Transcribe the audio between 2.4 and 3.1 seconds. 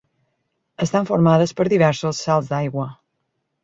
d'aigua.